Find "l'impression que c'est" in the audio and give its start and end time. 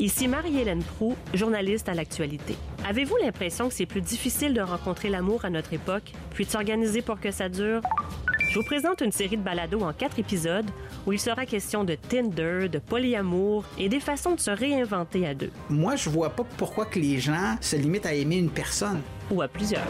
3.22-3.84